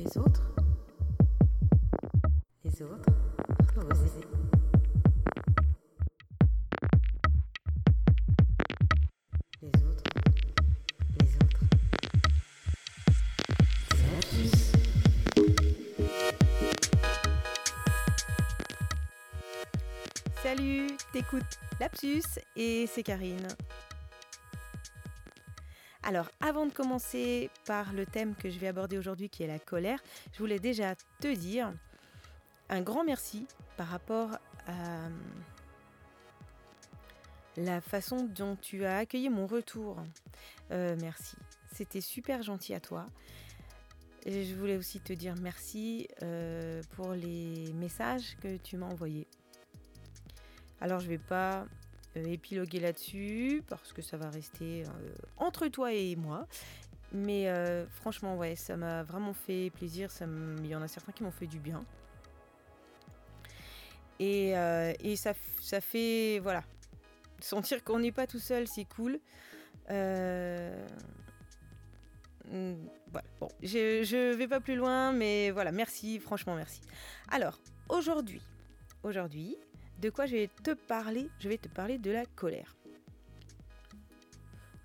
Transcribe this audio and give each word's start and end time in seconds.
Les 0.00 0.16
autres 0.16 0.42
Les 2.64 2.82
autres 2.82 3.12
Osez. 3.76 4.20
Les 9.60 9.68
autres 9.68 10.04
Les 11.20 11.36
autres. 11.36 11.60
Salut, 20.42 20.96
t'écoutes 21.12 21.42
Lapsus 21.78 22.22
et 22.56 22.86
c'est 22.86 23.02
Karine. 23.02 23.48
Alors, 26.10 26.28
avant 26.40 26.66
de 26.66 26.72
commencer 26.72 27.50
par 27.66 27.92
le 27.92 28.04
thème 28.04 28.34
que 28.34 28.50
je 28.50 28.58
vais 28.58 28.66
aborder 28.66 28.98
aujourd'hui 28.98 29.28
qui 29.28 29.44
est 29.44 29.46
la 29.46 29.60
colère, 29.60 30.02
je 30.32 30.40
voulais 30.40 30.58
déjà 30.58 30.96
te 31.20 31.32
dire 31.32 31.72
un 32.68 32.80
grand 32.80 33.04
merci 33.04 33.46
par 33.76 33.86
rapport 33.86 34.32
à 34.66 34.72
euh, 34.72 35.08
la 37.58 37.80
façon 37.80 38.24
dont 38.24 38.56
tu 38.56 38.84
as 38.84 38.96
accueilli 38.96 39.30
mon 39.30 39.46
retour. 39.46 40.02
Euh, 40.72 40.96
merci, 41.00 41.36
c'était 41.72 42.00
super 42.00 42.42
gentil 42.42 42.74
à 42.74 42.80
toi. 42.80 43.06
Je 44.26 44.52
voulais 44.56 44.78
aussi 44.78 44.98
te 44.98 45.12
dire 45.12 45.36
merci 45.40 46.08
euh, 46.24 46.82
pour 46.96 47.12
les 47.12 47.72
messages 47.74 48.36
que 48.42 48.56
tu 48.56 48.76
m'as 48.76 48.86
envoyés. 48.86 49.28
Alors 50.80 50.98
je 50.98 51.06
vais 51.06 51.18
pas 51.18 51.66
épiloguer 52.14 52.80
là-dessus 52.80 53.62
parce 53.68 53.92
que 53.92 54.02
ça 54.02 54.16
va 54.16 54.30
rester 54.30 54.84
euh, 54.84 54.88
entre 55.36 55.68
toi 55.68 55.92
et 55.92 56.16
moi. 56.16 56.46
Mais 57.12 57.48
euh, 57.48 57.86
franchement, 57.88 58.36
ouais, 58.36 58.54
ça 58.54 58.76
m'a 58.76 59.02
vraiment 59.02 59.32
fait 59.32 59.70
plaisir. 59.70 60.10
Il 60.20 60.66
y 60.66 60.74
en 60.74 60.82
a 60.82 60.88
certains 60.88 61.12
qui 61.12 61.22
m'ont 61.22 61.32
fait 61.32 61.46
du 61.46 61.58
bien. 61.58 61.84
Et, 64.20 64.56
euh, 64.56 64.92
ça, 65.16 65.80
fait, 65.80 66.38
voilà, 66.40 66.62
sentir 67.40 67.82
qu'on 67.82 67.98
n'est 67.98 68.12
pas 68.12 68.26
tout 68.26 68.38
seul, 68.38 68.68
c'est 68.68 68.84
cool. 68.84 69.18
Euh, 69.90 70.86
mm, 72.46 72.74
Voilà, 73.10 73.26
je 73.62 74.34
vais 74.34 74.46
pas 74.46 74.60
plus 74.60 74.76
loin, 74.76 75.12
mais 75.12 75.50
voilà, 75.50 75.72
merci, 75.72 76.20
franchement, 76.20 76.54
merci. 76.54 76.80
Alors, 77.30 77.58
aujourd'hui, 77.88 78.42
aujourd'hui, 79.02 79.56
de 80.00 80.10
quoi 80.10 80.26
je 80.26 80.36
vais 80.36 80.50
te 80.62 80.72
parler? 80.72 81.28
Je 81.40 81.48
vais 81.48 81.58
te 81.58 81.68
parler 81.68 81.98
de 81.98 82.10
la 82.10 82.24
colère. 82.24 82.74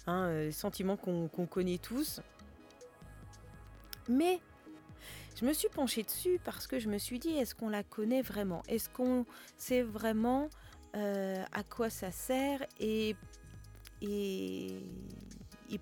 Un 0.08 0.28
euh, 0.28 0.52
sentiment 0.52 0.98
qu'on 0.98 1.28
connaît 1.48 1.78
tous. 1.78 2.22
Mais 4.08 4.40
je 5.40 5.46
me 5.46 5.54
suis 5.54 5.70
penchée 5.70 6.04
dessus 6.04 6.40
parce 6.44 6.68
que 6.68 6.80
je 6.80 6.90
me 6.90 6.98
suis 6.98 7.20
dit, 7.20 7.32
est-ce 7.32 7.56
qu'on 7.56 7.70
la 7.70 7.84
connaît 7.84 8.22
vraiment? 8.22 8.62
Est-ce 8.68 8.90
qu'on 8.90 9.26
sait 9.58 9.82
vraiment 9.82 10.50
euh, 10.96 11.44
à 11.52 11.64
quoi 11.64 11.90
ça 11.90 12.12
sert 12.12 12.66
et, 12.80 13.16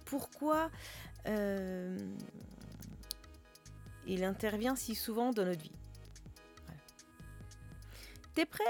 pourquoi 0.06 0.72
euh, 1.28 1.98
il 4.08 4.24
intervient 4.24 4.76
si 4.76 4.96
souvent 4.96 5.32
dans 5.32 5.46
notre 5.46 5.62
vie? 5.62 5.72
T'es 8.34 8.46
prêt? 8.46 8.64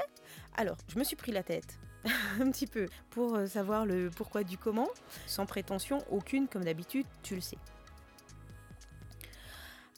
Alors, 0.56 0.78
je 0.88 1.00
me 1.00 1.04
suis 1.04 1.16
pris 1.16 1.32
la 1.32 1.44
tête 1.44 1.80
un 2.40 2.52
petit 2.52 2.68
peu 2.68 2.88
pour 3.09 3.36
euh, 3.36 3.48
savoir 3.48 3.86
le 3.86 4.09
pourquoi 4.09 4.44
du 4.44 4.58
comment, 4.58 4.90
sans 5.26 5.45
prétention 5.45 6.04
aucune 6.12 6.48
comme 6.48 6.64
d'habitude, 6.64 7.06
tu 7.22 7.36
le 7.36 7.42
sais. 7.42 7.58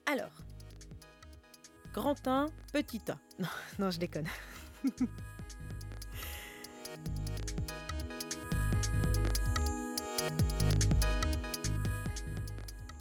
Alors, 0.06 0.32
grand 1.94 2.28
1, 2.28 2.48
petit 2.74 3.02
A. 3.10 3.18
Non, 3.40 3.48
non, 3.80 3.92
je 3.92 4.00
déconne. 4.00 4.28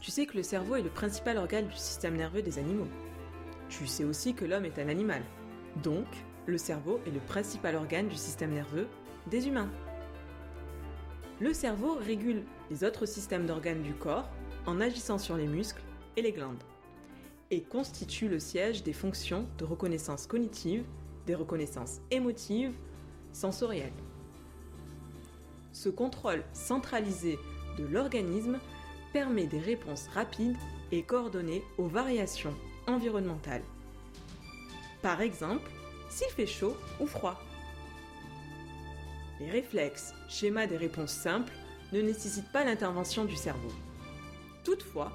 Tu 0.01 0.11
sais 0.11 0.27
que 0.27 0.37
le 0.37 0.43
cerveau 0.43 0.77
est 0.77 0.83
le 0.83 0.91
principal 0.91 1.39
organe 1.39 1.67
du 1.67 1.77
système 1.77 2.15
nerveux 2.17 2.43
des 2.43 2.59
animaux. 2.59 2.87
Tu 3.71 3.87
sais 3.87 4.05
aussi 4.05 4.35
que 4.35 4.45
l'homme 4.45 4.67
est 4.67 4.79
un 4.79 4.89
animal. 4.89 5.23
Donc, 5.83 6.07
le 6.47 6.59
cerveau 6.59 7.01
est 7.07 7.11
le 7.11 7.21
principal 7.21 7.75
organe 7.77 8.09
du 8.09 8.17
système 8.17 8.53
nerveux 8.53 8.89
des 9.31 9.49
humains. 9.49 9.71
Le 11.41 11.53
cerveau 11.53 11.95
régule 11.95 12.43
les 12.71 12.85
autres 12.85 13.07
systèmes 13.07 13.47
d'organes 13.47 13.83
du 13.83 13.95
corps 13.95 14.29
en 14.67 14.81
agissant 14.81 15.19
sur 15.19 15.37
les 15.37 15.47
muscles 15.47 15.83
et 16.17 16.23
les 16.23 16.33
glandes 16.33 16.63
et 17.51 17.63
constitue 17.63 18.29
le 18.29 18.39
siège 18.39 18.83
des 18.83 18.93
fonctions 18.93 19.47
de 19.59 19.65
reconnaissance 19.65 20.27
cognitive, 20.27 20.85
des 21.27 21.35
reconnaissances 21.35 22.01
émotives, 22.11 22.75
sensorielles. 23.33 23.93
Ce 25.73 25.89
contrôle 25.89 26.45
centralisé 26.53 27.39
de 27.79 27.85
l'organisme 27.85 28.59
permet 29.13 29.47
des 29.47 29.59
réponses 29.59 30.09
rapides 30.09 30.57
et 30.93 31.03
coordonnées 31.03 31.63
aux 31.79 31.89
variations 31.89 32.55
environnementales. 32.87 33.65
Par 35.03 35.21
exemple, 35.21 35.71
s'il 36.15 36.29
fait 36.29 36.47
chaud 36.47 36.77
ou 37.01 37.07
froid. 37.07 37.41
Les 39.41 39.51
réflexes, 39.51 40.15
schémas 40.29 40.69
des 40.69 40.77
réponses 40.77 41.11
simples, 41.11 41.53
ne 41.93 42.01
nécessitent 42.01 42.53
pas 42.53 42.65
l'intervention 42.65 43.25
du 43.25 43.35
cerveau. 43.35 43.73
Toutefois, 44.63 45.11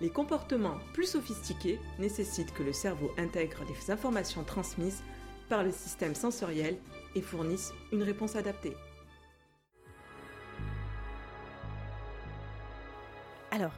les 0.00 0.08
comportements 0.10 0.78
plus 0.94 1.06
sophistiqués 1.06 1.80
nécessitent 1.98 2.54
que 2.54 2.62
le 2.62 2.72
cerveau 2.72 3.10
intègre 3.18 3.64
les 3.68 3.90
informations 3.90 4.44
transmises 4.44 5.02
par 5.48 5.64
le 5.64 5.72
système 5.72 6.14
sensoriel 6.14 6.76
et 7.16 7.20
fournisse 7.20 7.72
une 7.92 8.04
réponse 8.04 8.36
adaptée. 8.36 8.76
Alors, 13.50 13.74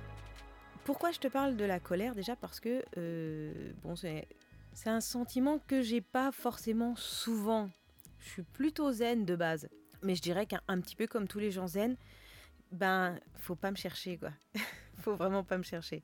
pourquoi 0.85 1.13
je 1.13 1.19
te 1.19 1.29
parle 1.29 1.57
de 1.57 1.65
la 1.65 1.81
colère? 1.81 2.15
Déjà 2.15 2.37
Parce 2.37 2.61
que 2.61 2.85
euh, 2.99 3.73
c'est 3.97 4.29
c'est 4.75 4.91
un 4.91 5.01
sentiment 5.01 5.59
que 5.59 5.83
j'ai 5.83 6.01
pas 6.01 6.33
forcément 6.33 6.97
souvent. 6.97 7.71
Je 8.19 8.29
suis 8.29 8.43
plutôt 8.43 8.93
zen 8.93 9.25
de 9.25 9.37
base, 9.37 9.69
mais 10.03 10.15
je 10.15 10.23
dirais 10.23 10.47
qu'un 10.47 10.61
un 10.69 10.81
petit 10.81 10.97
peu 10.97 11.07
comme 11.07 11.29
tous 11.29 11.39
les 11.39 11.51
gens 11.51 11.67
zen, 11.67 11.97
ben 12.71 13.19
faut 13.37 13.55
pas 13.55 13.71
me 13.71 13.77
chercher 13.77 14.17
quoi. 14.17 14.31
faut 14.99 15.15
vraiment 15.15 15.45
pas 15.45 15.59
me 15.59 15.63
chercher. 15.63 16.03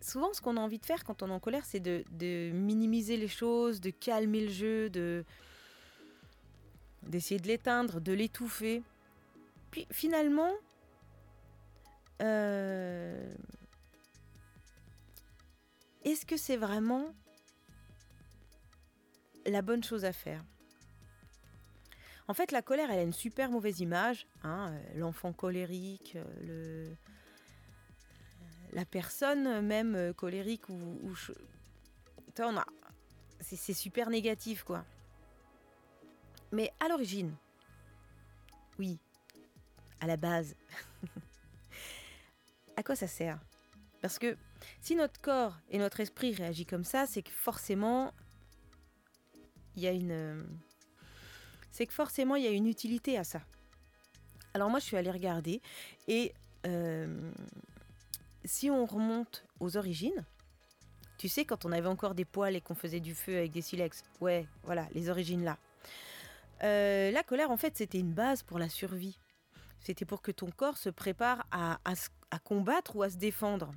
Souvent, 0.00 0.32
ce 0.32 0.40
qu'on 0.40 0.56
a 0.56 0.60
envie 0.60 0.78
de 0.78 0.86
faire 0.86 1.02
quand 1.04 1.22
on 1.22 1.28
est 1.28 1.32
en 1.32 1.40
colère, 1.40 1.64
c'est 1.64 1.80
de, 1.80 2.04
de 2.12 2.50
minimiser 2.52 3.16
les 3.16 3.28
choses, 3.28 3.80
de 3.80 3.90
calmer 3.90 4.42
le 4.42 4.52
jeu, 4.52 4.90
de 4.90 5.24
d'essayer 7.02 7.40
de 7.40 7.46
l'éteindre, 7.46 8.00
de 8.00 8.12
l'étouffer. 8.12 8.82
Puis 9.70 9.86
finalement, 9.90 10.52
euh, 12.22 13.34
est-ce 16.04 16.26
que 16.26 16.36
c'est 16.36 16.56
vraiment 16.56 17.14
la 19.50 19.62
bonne 19.62 19.82
chose 19.82 20.04
à 20.04 20.12
faire 20.12 20.44
En 22.26 22.34
fait, 22.34 22.52
la 22.52 22.62
colère, 22.62 22.90
elle 22.90 22.98
a 22.98 23.02
une 23.02 23.12
super 23.12 23.50
mauvaise 23.50 23.80
image. 23.80 24.26
hein, 24.42 24.72
euh, 24.72 24.98
L'enfant 24.98 25.32
colérique, 25.32 26.16
euh, 26.16 26.24
le... 26.42 26.96
la 28.72 28.84
personne 28.84 29.60
même 29.60 29.94
euh, 29.94 30.12
colérique 30.12 30.68
ou... 30.68 31.14
a... 32.38 32.64
c'est 33.40 33.74
super 33.74 34.10
négatif, 34.10 34.62
quoi. 34.62 34.84
Mais 36.52 36.72
à 36.80 36.88
l'origine, 36.88 37.34
oui, 38.78 38.98
à 40.00 40.06
la 40.06 40.16
base, 40.16 40.54
à 42.76 42.82
quoi 42.82 42.96
ça 42.96 43.06
sert? 43.06 43.38
Parce 44.00 44.18
que 44.18 44.36
si 44.80 44.94
notre 44.94 45.20
corps 45.20 45.58
et 45.70 45.78
notre 45.78 46.00
esprit 46.00 46.34
réagissent 46.34 46.66
comme 46.66 46.84
ça, 46.84 47.06
c'est 47.06 47.22
que 47.22 47.30
forcément, 47.30 48.12
il 49.78 49.82
y 49.82 49.86
a 49.86 49.92
une, 49.92 50.10
euh, 50.10 50.42
c'est 51.70 51.86
que 51.86 51.94
forcément 51.94 52.34
il 52.34 52.44
y 52.44 52.48
a 52.48 52.50
une 52.50 52.66
utilité 52.66 53.16
à 53.16 53.24
ça. 53.24 53.40
Alors 54.54 54.70
moi, 54.70 54.80
je 54.80 54.84
suis 54.84 54.96
allée 54.96 55.10
regarder 55.10 55.62
et 56.08 56.34
euh, 56.66 57.30
si 58.44 58.70
on 58.70 58.84
remonte 58.84 59.44
aux 59.60 59.76
origines, 59.76 60.24
tu 61.16 61.28
sais 61.28 61.44
quand 61.44 61.64
on 61.64 61.70
avait 61.70 61.88
encore 61.88 62.14
des 62.16 62.24
poils 62.24 62.56
et 62.56 62.60
qu'on 62.60 62.74
faisait 62.74 63.00
du 63.00 63.14
feu 63.14 63.36
avec 63.36 63.52
des 63.52 63.62
silex, 63.62 64.02
ouais, 64.20 64.48
voilà, 64.64 64.88
les 64.94 65.10
origines 65.10 65.44
là. 65.44 65.58
Euh, 66.64 67.12
la 67.12 67.22
colère, 67.22 67.52
en 67.52 67.56
fait, 67.56 67.76
c'était 67.76 68.00
une 68.00 68.12
base 68.12 68.42
pour 68.42 68.58
la 68.58 68.68
survie. 68.68 69.16
C'était 69.80 70.04
pour 70.04 70.22
que 70.22 70.32
ton 70.32 70.50
corps 70.50 70.76
se 70.76 70.90
prépare 70.90 71.46
à, 71.52 71.78
combattre 72.42 72.96
ou 72.96 73.04
à 73.04 73.10
se 73.10 73.16
défendre. 73.16 73.70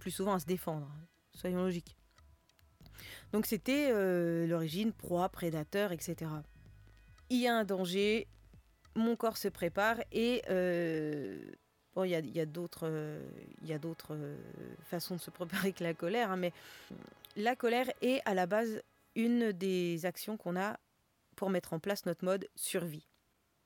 Plus 0.00 0.10
souvent 0.10 0.34
à 0.34 0.40
se 0.40 0.46
défendre, 0.46 0.90
hein, 0.90 1.06
soyons 1.32 1.62
logiques. 1.62 1.96
Donc 3.32 3.46
c'était 3.46 3.90
euh, 3.92 4.46
l'origine 4.46 4.92
proie, 4.92 5.28
prédateur, 5.28 5.92
etc. 5.92 6.30
Il 7.28 7.40
y 7.40 7.46
a 7.46 7.54
un 7.54 7.64
danger, 7.64 8.26
mon 8.94 9.16
corps 9.16 9.36
se 9.36 9.48
prépare 9.48 9.96
et 10.12 10.42
euh, 10.50 11.38
Bon, 11.94 12.04
il 12.04 12.10
y 12.10 12.14
a, 12.14 12.20
y 12.20 12.40
a 12.40 12.46
d'autres 12.46 12.86
euh, 12.86 14.36
façons 14.84 15.16
de 15.16 15.20
se 15.20 15.30
préparer 15.30 15.72
que 15.72 15.82
la 15.82 15.94
colère, 15.94 16.30
hein, 16.30 16.36
mais 16.36 16.52
la 17.36 17.56
colère 17.56 17.90
est 18.00 18.20
à 18.26 18.34
la 18.34 18.46
base 18.46 18.82
une 19.16 19.52
des 19.52 20.06
actions 20.06 20.36
qu'on 20.36 20.56
a 20.56 20.78
pour 21.34 21.50
mettre 21.50 21.72
en 21.72 21.80
place 21.80 22.06
notre 22.06 22.24
mode 22.24 22.48
survie. 22.54 23.08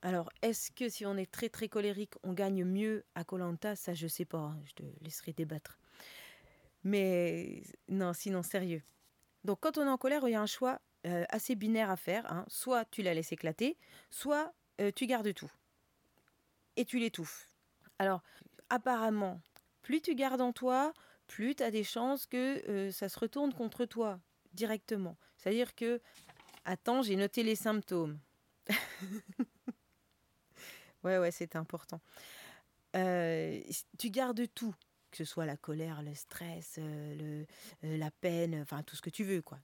Alors, 0.01 0.31
est-ce 0.43 0.71
que 0.71 0.89
si 0.89 1.05
on 1.07 1.17
est 1.17 1.31
très 1.31 1.49
très 1.49 1.69
colérique, 1.69 2.15
on 2.23 2.33
gagne 2.33 2.65
mieux 2.65 3.05
à 3.15 3.25
Colanta 3.25 3.75
Ça, 3.75 3.95
je 3.95 4.07
sais 4.07 4.27
pas. 4.27 4.39
hein, 4.39 4.61
je 4.65 4.73
te 4.73 4.83
laisserai 5.03 5.33
débattre. 5.33 5.79
Mais 6.83 7.63
non, 7.89 8.13
sinon 8.13 8.43
sérieux. 8.43 8.83
Donc, 9.45 9.59
quand 9.61 9.79
on 9.79 9.87
est 9.87 9.91
en 9.91 9.99
colère, 9.99 10.27
il 10.27 10.33
y 10.33 10.35
a 10.35 10.41
un 10.41 10.47
choix 10.47 10.81
euh, 11.07 11.25
assez 11.29 11.55
binaire 11.55 11.91
à 11.91 11.97
faire. 11.97 12.31
hein. 12.33 12.45
Soit 12.49 12.85
tu 12.87 13.03
la 13.03 13.13
laisses 13.15 13.33
éclater, 13.33 13.77
soit 14.11 14.53
euh, 14.81 14.91
tu 14.95 15.07
gardes 15.07 15.33
tout 15.35 15.51
et 16.77 16.85
tu 16.85 16.99
l'étouffes. 16.99 17.49
Alors, 17.99 18.23
apparemment, 18.71 19.41
plus 19.83 20.01
tu 20.01 20.15
gardes 20.15 20.41
en 20.41 20.53
toi, 20.53 20.93
plus 21.27 21.55
tu 21.55 21.63
as 21.63 21.71
des 21.71 21.85
chances 21.85 22.27
que 22.27 22.69
euh, 22.69 22.91
ça 22.91 23.09
se 23.09 23.19
retourne 23.19 23.53
contre 23.53 23.85
toi 23.85 24.19
directement. 24.55 25.17
C'est-à-dire 25.37 25.75
que, 25.75 26.01
attends, 26.65 27.03
j'ai 27.03 27.17
noté 27.17 27.43
les 27.43 27.55
symptômes. 27.55 28.19
ouais, 31.05 31.19
ouais, 31.19 31.31
c'est 31.31 31.55
important. 31.55 32.01
Tu 32.95 34.11
gardes 34.11 34.47
tout, 34.55 34.75
que 35.15 35.25
ce 35.25 35.33
soit 35.33 35.47
la 35.47 35.57
colère, 35.57 36.03
le 36.03 36.13
stress, 36.13 36.75
euh, 36.79 37.15
le, 37.15 37.47
euh, 37.87 37.97
la 37.97 38.11
peine, 38.11 38.61
enfin 38.61 38.83
tout 38.83 38.97
ce 38.97 39.03
que 39.03 39.11
tu 39.11 39.23
veux, 39.23 39.43
quoi. 39.43 39.61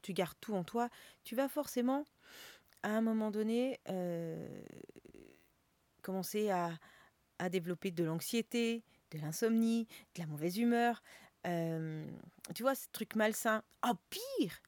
Tu 0.00 0.12
gardes 0.12 0.38
tout 0.40 0.54
en 0.54 0.62
toi. 0.62 0.88
Tu 1.24 1.34
vas 1.34 1.48
forcément, 1.48 2.06
à 2.84 2.90
un 2.90 3.00
moment 3.00 3.32
donné, 3.32 3.80
euh, 3.88 4.62
commencer 6.02 6.50
à, 6.50 6.78
à 7.40 7.48
développer 7.48 7.90
de 7.90 8.04
l'anxiété, 8.04 8.84
de 9.10 9.18
l'insomnie, 9.18 9.88
de 10.14 10.20
la 10.20 10.26
mauvaise 10.28 10.56
humeur. 10.56 11.02
Tu 11.42 12.62
vois, 12.62 12.76
ce 12.76 12.86
truc 12.92 13.16
malsain. 13.16 13.64
Oh, 13.84 13.94
pire 14.08 14.62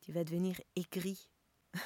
Tu 0.00 0.12
vas 0.12 0.22
devenir 0.22 0.60
aigri. 0.76 1.28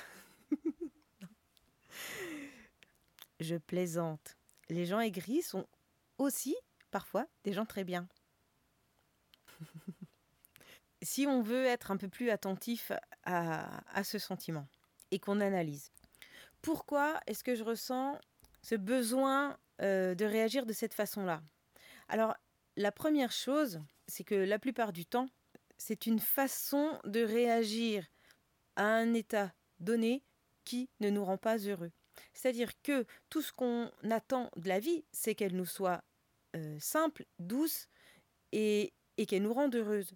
Je 3.41 3.57
plaisante. 3.57 4.37
Les 4.69 4.85
gens 4.85 5.01
aigris 5.01 5.43
sont 5.43 5.67
aussi, 6.19 6.55
parfois, 6.95 7.27
des 7.43 7.53
gens 7.53 7.67
très 7.67 7.83
bien. 7.83 8.07
si 11.03 11.27
on 11.27 11.43
veut 11.43 11.65
être 11.65 11.91
un 11.91 11.97
peu 11.97 12.09
plus 12.09 12.31
attentif 12.31 12.93
à, 13.25 13.83
à 13.93 14.05
ce 14.05 14.21
sentiment 14.21 14.69
et 15.11 15.19
qu'on 15.19 15.41
analyse, 15.41 15.91
pourquoi 16.63 17.19
est-ce 17.27 17.43
que 17.43 17.57
je 17.57 17.65
ressens 17.65 18.17
ce 18.63 18.77
besoin 18.77 19.59
euh, 19.83 20.15
de 20.15 20.25
réagir 20.25 20.67
de 20.67 20.73
cette 20.73 20.95
façon-là? 20.95 21.43
Alors, 22.07 22.37
la 22.77 22.93
première 22.93 23.33
chose, 23.33 23.83
c'est 24.07 24.23
que 24.23 24.37
la 24.37 24.61
plupart 24.61 24.93
du 24.93 25.05
temps, 25.05 25.27
c'est 25.79 26.07
une 26.07 26.21
façon 26.21 27.01
de 27.03 27.25
réagir 27.25 28.07
à 28.77 28.85
un 28.85 29.15
état 29.15 29.53
donné 29.81 30.23
qui 30.65 30.89
ne 31.01 31.11
nous 31.11 31.25
rend 31.25 31.39
pas 31.39 31.59
heureux. 31.59 31.91
C'est-à-dire 32.35 32.71
que 32.85 33.05
tout 33.31 33.43
ce 33.43 33.53
qu'on 33.53 33.91
attend 34.09 34.49
de 34.55 34.69
la 34.69 34.79
vie, 34.79 35.05
c'est 35.11 35.35
qu'elle 35.35 35.57
nous 35.57 35.67
soit 35.67 36.05
euh, 36.55 36.77
simple, 36.81 37.25
douce 37.39 37.89
et, 38.53 38.93
et 39.17 39.27
qu'elle 39.27 39.43
nous 39.43 39.55
rende 39.55 39.75
heureuse. 39.75 40.15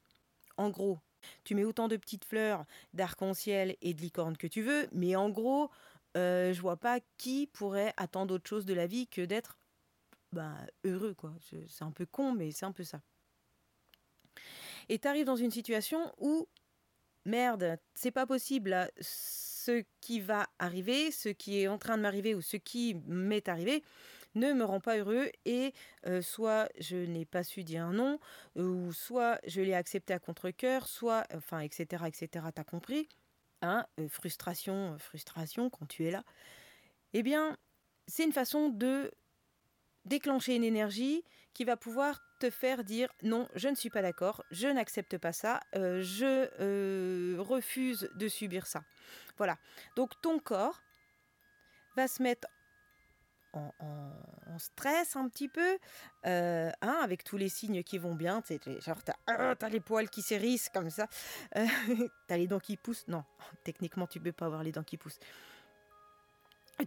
En 0.56 0.70
gros, 0.70 0.98
tu 1.44 1.54
mets 1.54 1.64
autant 1.64 1.88
de 1.88 1.96
petites 1.96 2.24
fleurs, 2.24 2.64
d'arc-en-ciel 2.92 3.76
et 3.80 3.94
de 3.94 4.00
licorne 4.00 4.36
que 4.36 4.46
tu 4.46 4.62
veux, 4.62 4.88
mais 4.92 5.16
en 5.16 5.30
gros, 5.30 5.70
euh, 6.16 6.52
je 6.52 6.60
vois 6.60 6.76
pas 6.76 7.00
qui 7.16 7.46
pourrait 7.46 7.92
attendre 7.96 8.34
autre 8.34 8.48
chose 8.48 8.66
de 8.66 8.74
la 8.74 8.86
vie 8.86 9.06
que 9.06 9.22
d'être 9.22 9.58
ben, 10.32 10.56
heureux. 10.84 11.14
quoi. 11.14 11.34
C'est 11.68 11.84
un 11.84 11.92
peu 11.92 12.06
con, 12.06 12.32
mais 12.32 12.50
c'est 12.50 12.66
un 12.66 12.72
peu 12.72 12.84
ça. 12.84 13.00
Et 14.88 14.98
tu 14.98 15.08
arrives 15.08 15.26
dans 15.26 15.36
une 15.36 15.50
situation 15.50 16.12
où, 16.18 16.48
merde, 17.24 17.78
c'est 17.94 18.10
pas 18.10 18.26
possible. 18.26 18.90
Ce 19.00 19.84
qui 20.00 20.20
va 20.20 20.48
arriver, 20.58 21.10
ce 21.10 21.28
qui 21.28 21.60
est 21.60 21.68
en 21.68 21.78
train 21.78 21.96
de 21.96 22.02
m'arriver 22.02 22.34
ou 22.34 22.40
ce 22.40 22.56
qui 22.56 22.94
m'est 23.06 23.48
arrivé 23.48 23.82
ne 24.34 24.52
me 24.52 24.64
rend 24.64 24.80
pas 24.80 24.98
heureux 24.98 25.30
et 25.44 25.72
euh, 26.06 26.22
soit 26.22 26.68
je 26.78 26.96
n'ai 26.96 27.24
pas 27.24 27.44
su 27.44 27.64
dire 27.64 27.88
non, 27.88 28.18
ou 28.56 28.92
soit 28.92 29.40
je 29.46 29.60
l'ai 29.60 29.74
accepté 29.74 30.12
à 30.12 30.18
contre-coeur, 30.18 30.86
soit, 30.86 31.24
enfin, 31.34 31.60
etc., 31.60 32.04
etc., 32.06 32.46
t'as 32.54 32.64
compris 32.64 33.08
hein, 33.62 33.86
euh, 33.98 34.08
frustration, 34.08 34.94
euh, 34.94 34.98
frustration 34.98 35.70
quand 35.70 35.86
tu 35.86 36.06
es 36.06 36.10
là, 36.10 36.24
eh 37.14 37.22
bien, 37.22 37.56
c'est 38.06 38.24
une 38.24 38.32
façon 38.32 38.68
de 38.68 39.10
déclencher 40.04 40.56
une 40.56 40.64
énergie 40.64 41.24
qui 41.54 41.64
va 41.64 41.76
pouvoir 41.76 42.22
te 42.38 42.50
faire 42.50 42.84
dire 42.84 43.08
non, 43.22 43.48
je 43.54 43.68
ne 43.68 43.74
suis 43.74 43.90
pas 43.90 44.02
d'accord, 44.02 44.44
je 44.50 44.68
n'accepte 44.68 45.18
pas 45.18 45.32
ça, 45.32 45.60
euh, 45.74 46.02
je 46.02 46.48
euh, 46.60 47.36
refuse 47.38 48.08
de 48.14 48.28
subir 48.28 48.66
ça. 48.66 48.82
Voilà. 49.36 49.58
Donc 49.96 50.12
ton 50.22 50.38
corps 50.38 50.80
va 51.96 52.08
se 52.08 52.22
mettre 52.22 52.46
en, 53.52 53.72
en- 53.80 54.52
en 54.54 54.58
stress 54.58 55.16
un 55.16 55.28
petit 55.28 55.48
peu, 55.48 55.78
euh, 56.26 56.70
hein, 56.82 56.98
avec 57.02 57.24
tous 57.24 57.36
les 57.36 57.48
signes 57.48 57.82
qui 57.82 57.98
vont 57.98 58.14
bien. 58.14 58.42
tu 58.42 58.58
sais, 58.62 58.80
Genre, 58.80 59.02
t'as 59.02 59.14
ah, 59.26 59.54
t'as 59.56 59.68
les 59.68 59.80
poils 59.80 60.08
qui 60.10 60.22
s'hérissent 60.22 60.68
comme 60.68 60.90
ça, 60.90 61.06
euh, 61.56 61.66
t'as 62.26 62.36
les 62.36 62.46
dents 62.46 62.60
qui 62.60 62.76
poussent. 62.76 63.06
Non, 63.08 63.24
techniquement, 63.64 64.06
tu 64.06 64.20
peux 64.20 64.32
pas 64.32 64.46
avoir 64.46 64.62
les 64.62 64.72
dents 64.72 64.82
qui 64.84 64.96
poussent. 64.96 65.20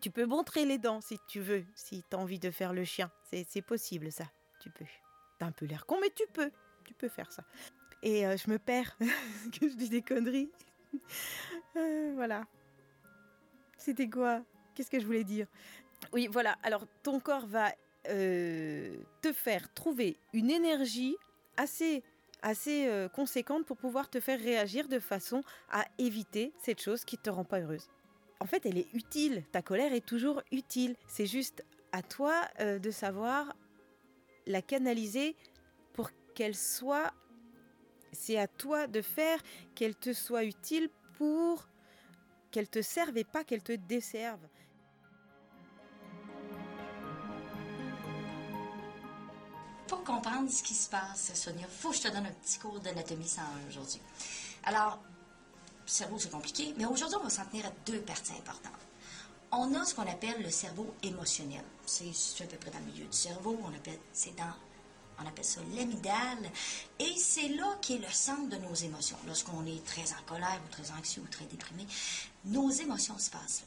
Tu 0.01 0.09
peux 0.09 0.25
montrer 0.25 0.65
les 0.65 0.77
dents 0.77 1.01
si 1.01 1.19
tu 1.27 1.41
veux, 1.41 1.65
si 1.75 2.03
tu 2.09 2.15
as 2.15 2.19
envie 2.19 2.39
de 2.39 2.49
faire 2.49 2.71
le 2.73 2.85
chien. 2.85 3.11
C'est 3.29 3.45
c'est 3.49 3.61
possible, 3.61 4.11
ça. 4.11 4.23
Tu 4.61 4.69
peux. 4.69 4.85
T'as 5.37 5.47
un 5.47 5.51
peu 5.51 5.65
l'air 5.65 5.85
con, 5.85 5.97
mais 6.01 6.09
tu 6.15 6.23
peux. 6.31 6.51
Tu 6.85 6.93
peux 6.93 7.09
faire 7.09 7.31
ça. 7.31 7.43
Et 8.01 8.25
euh, 8.25 8.37
je 8.37 8.49
me 8.49 8.57
perds, 8.57 8.97
que 9.59 9.69
je 9.69 9.75
dis 9.75 9.89
des 9.89 10.01
conneries. 10.01 10.49
Euh, 11.75 12.11
voilà. 12.15 12.45
C'était 13.77 14.09
quoi? 14.09 14.41
Qu'est-ce 14.75 14.89
que 14.89 14.99
je 14.99 15.05
voulais 15.05 15.23
dire? 15.23 15.47
Oui, 16.13 16.27
voilà. 16.31 16.57
Alors, 16.63 16.85
ton 17.03 17.19
corps 17.19 17.45
va 17.45 17.73
euh, 18.09 18.95
te 19.21 19.31
faire 19.31 19.71
trouver 19.73 20.17
une 20.33 20.49
énergie 20.49 21.15
assez, 21.57 22.03
assez 22.41 22.87
euh, 22.87 23.07
conséquente 23.07 23.65
pour 23.65 23.77
pouvoir 23.77 24.09
te 24.09 24.19
faire 24.19 24.39
réagir 24.39 24.87
de 24.87 24.99
façon 24.99 25.43
à 25.69 25.85
éviter 25.97 26.51
cette 26.61 26.81
chose 26.81 27.05
qui 27.05 27.17
te 27.17 27.29
rend 27.29 27.43
pas 27.45 27.59
heureuse. 27.59 27.87
En 28.39 28.47
fait, 28.47 28.65
elle 28.65 28.77
est 28.79 28.87
utile. 28.93 29.43
Ta 29.51 29.61
colère 29.61 29.93
est 29.93 30.05
toujours 30.05 30.41
utile. 30.51 30.95
C'est 31.07 31.27
juste 31.27 31.63
à 31.91 32.01
toi 32.01 32.41
euh, 32.59 32.79
de 32.79 32.89
savoir 32.89 33.53
la 34.47 34.61
canaliser 34.61 35.35
pour 35.93 36.09
qu'elle 36.33 36.55
soit... 36.55 37.13
C'est 38.13 38.37
à 38.37 38.47
toi 38.47 38.87
de 38.87 39.01
faire 39.01 39.39
qu'elle 39.75 39.95
te 39.95 40.11
soit 40.11 40.43
utile 40.43 40.89
pour 41.17 41.69
qu'elle 42.49 42.67
te 42.67 42.81
serve 42.81 43.17
et 43.17 43.23
pas 43.23 43.43
qu'elle 43.43 43.63
te 43.63 43.71
desserve. 43.73 44.41
Pour 49.91 50.05
comprendre 50.05 50.49
ce 50.49 50.63
qui 50.63 50.73
se 50.73 50.87
passe, 50.87 51.33
Sonia, 51.33 51.67
faut 51.67 51.89
que 51.89 51.97
je 51.97 52.03
te 52.03 52.07
donne 52.07 52.25
un 52.25 52.31
petit 52.31 52.57
cours 52.59 52.79
d'anatomie 52.79 53.27
101 53.27 53.43
aujourd'hui. 53.67 53.99
Alors, 54.63 54.97
le 55.85 55.91
cerveau, 55.91 56.17
c'est 56.17 56.31
compliqué, 56.31 56.73
mais 56.77 56.85
aujourd'hui, 56.85 57.17
on 57.19 57.25
va 57.25 57.29
s'en 57.29 57.43
tenir 57.47 57.65
à 57.65 57.71
deux 57.85 57.99
parties 57.99 58.31
importantes. 58.31 58.71
On 59.51 59.75
a 59.75 59.83
ce 59.83 59.93
qu'on 59.93 60.07
appelle 60.07 60.41
le 60.41 60.49
cerveau 60.49 60.95
émotionnel. 61.03 61.65
C'est 61.85 62.13
c'est 62.13 62.45
à 62.45 62.47
peu 62.47 62.55
près 62.55 62.71
dans 62.71 62.79
le 62.79 62.85
milieu 62.85 63.03
du 63.03 63.17
cerveau. 63.17 63.59
On 63.65 63.75
appelle, 63.75 63.99
c'est 64.13 64.33
dans, 64.37 64.53
on 65.19 65.27
appelle 65.27 65.43
ça 65.43 65.59
l'amygdale. 65.75 66.49
Et 66.97 67.13
c'est 67.17 67.49
là 67.49 67.77
qui 67.81 67.95
est 67.95 67.97
le 67.97 68.11
centre 68.13 68.47
de 68.47 68.55
nos 68.65 68.73
émotions. 68.73 69.17
Lorsqu'on 69.27 69.65
est 69.65 69.85
très 69.85 70.09
en 70.13 70.23
colère 70.25 70.61
ou 70.65 70.71
très 70.71 70.89
anxieux 70.91 71.21
ou 71.21 71.27
très 71.27 71.45
déprimé, 71.47 71.85
nos 72.45 72.69
émotions 72.69 73.17
se 73.17 73.29
passent 73.29 73.63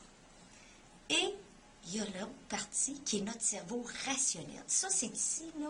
là. 1.11 1.17
Et 1.19 1.35
il 1.89 1.97
y 1.97 2.01
a 2.01 2.05
l'autre 2.07 2.33
partie 2.49 2.99
qui 3.01 3.19
est 3.19 3.21
notre 3.21 3.43
cerveau 3.43 3.85
rationnel. 4.07 4.65
Ça, 4.67 4.89
c'est 4.89 5.15
ici, 5.15 5.53
là. 5.61 5.69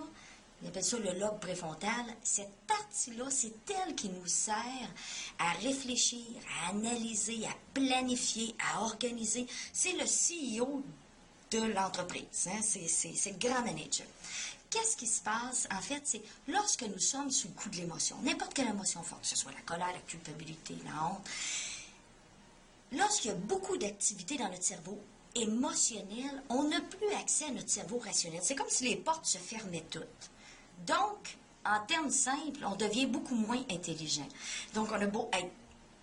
On 0.62 0.68
appelle 0.68 0.84
ça 0.84 0.99
le 0.99 1.12
lobe 1.18 1.40
préfrontal. 1.40 2.04
Cette 2.23 2.52
partie-là, 2.66 3.26
c'est 3.30 3.52
elle 3.70 3.94
qui 3.94 4.08
nous 4.08 4.26
sert 4.26 4.54
à 5.38 5.52
réfléchir, 5.62 6.25
à 6.64 6.70
analyser, 6.70 7.44
à 7.46 7.54
planifier, 7.75 8.54
à 8.73 8.80
organiser. 8.82 9.46
C'est 9.73 9.92
le 9.92 10.04
CEO 10.04 10.82
de 11.50 11.62
l'entreprise. 11.75 12.49
hein. 12.49 12.61
C'est, 12.62 13.30
le 13.30 13.38
grand 13.38 13.62
manager. 13.62 14.06
Qu'est-ce 14.70 14.96
qui 14.96 15.06
se 15.06 15.20
passe? 15.20 15.68
En 15.70 15.80
fait, 15.80 16.00
c'est 16.04 16.23
lorsque 16.49 16.82
nous 16.82 16.99
sommes 16.99 17.30
sous 17.30 17.49
le 17.49 17.54
coup 17.54 17.68
de 17.68 17.76
l'émotion, 17.76 18.16
n'importe 18.23 18.54
quelle 18.54 18.68
émotion 18.68 19.02
forte, 19.02 19.20
que 19.23 19.28
ce 19.28 19.37
soit 19.37 19.52
la 19.52 19.61
colère, 19.61 19.92
la 19.92 20.00
culpabilité, 20.00 20.75
la 20.84 21.04
honte, 21.06 21.28
Lorsqu'il 22.92 23.30
y 23.30 23.34
a 23.34 23.37
beaucoup 23.37 23.76
d'activité 23.76 24.37
dans 24.37 24.49
notre 24.49 24.62
cerveau 24.62 24.99
émotionnel, 25.34 26.42
on 26.49 26.64
n'a 26.68 26.80
plus 26.80 27.12
accès 27.20 27.46
à 27.46 27.50
notre 27.50 27.68
cerveau 27.68 27.99
rationnel. 27.99 28.40
C'est 28.42 28.54
comme 28.54 28.68
si 28.68 28.84
les 28.84 28.96
portes 28.96 29.26
se 29.26 29.38
fermaient 29.38 29.84
toutes. 29.90 30.30
Donc, 30.87 31.37
en 31.64 31.81
termes 31.87 32.11
simples, 32.11 32.64
on 32.64 32.76
devient 32.76 33.07
beaucoup 33.07 33.35
moins 33.35 33.62
intelligent. 33.71 34.28
Donc, 34.75 34.88
on 34.93 35.00
a 35.00 35.07
beau 35.07 35.28
être 35.33 35.50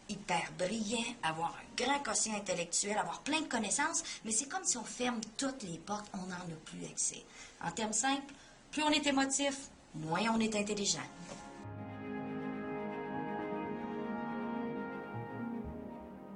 hyper 0.10 0.51
brillant, 0.58 1.04
avoir 1.24 1.56
un 1.56 1.84
grand 1.84 2.00
quotient 2.00 2.36
intellectuel, 2.36 2.98
avoir 2.98 3.22
plein 3.22 3.42
de 3.42 3.48
connaissances, 3.48 4.04
mais 4.25 4.32
c'est 4.32 4.48
comme 4.48 4.63
si 4.63 4.78
on 4.78 4.84
ferme 4.84 5.22
toutes 5.38 5.63
les 5.63 5.78
portes, 5.78 6.10
on 6.13 6.25
n'en 6.28 6.36
a 6.36 6.60
plus 6.66 6.86
accès. 6.86 7.24
En 7.63 7.72
termes 7.72 7.94
simples, 7.94 8.34
plus 8.72 8.84
on 8.84 8.90
est 8.90 9.06
émotif, 9.06 9.70
moins 9.96 10.24
on 10.36 10.40
est 10.40 10.56
intelligent. 10.56 11.00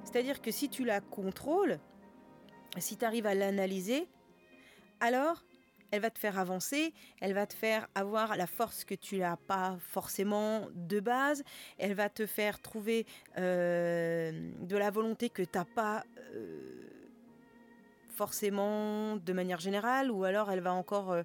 C'est-à-dire 0.03 0.41
que 0.41 0.51
si 0.51 0.69
tu 0.69 0.85
la 0.85 1.01
contrôles, 1.01 1.77
si 2.77 2.95
tu 2.95 3.03
arrives 3.03 3.25
à 3.25 3.35
l'analyser, 3.35 4.07
alors 5.01 5.43
elle 5.91 6.01
va 6.01 6.09
te 6.09 6.19
faire 6.19 6.37
avancer, 6.39 6.93
elle 7.21 7.33
va 7.33 7.45
te 7.45 7.53
faire 7.53 7.87
avoir 7.95 8.35
la 8.35 8.47
force 8.47 8.83
que 8.83 8.95
tu 8.95 9.17
n'as 9.17 9.37
pas 9.37 9.77
forcément 9.79 10.67
de 10.73 10.99
base, 10.99 11.43
elle 11.77 11.93
va 11.93 12.09
te 12.09 12.25
faire 12.25 12.61
trouver 12.61 13.05
euh, 13.37 14.51
de 14.61 14.77
la 14.77 14.91
volonté 14.91 15.29
que 15.29 15.43
tu 15.43 15.57
n'as 15.57 15.65
pas 15.65 16.03
euh, 16.33 16.89
forcément 18.09 19.17
de 19.17 19.33
manière 19.33 19.59
générale, 19.59 20.11
ou 20.11 20.23
alors 20.23 20.51
elle 20.51 20.61
va 20.61 20.73
encore 20.73 21.11
euh, 21.11 21.23